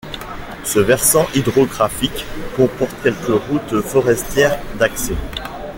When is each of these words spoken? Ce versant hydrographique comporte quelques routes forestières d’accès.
Ce 0.63 0.79
versant 0.79 1.27
hydrographique 1.35 2.25
comporte 2.55 2.99
quelques 3.03 3.39
routes 3.47 3.81
forestières 3.81 4.57
d’accès. 4.79 5.13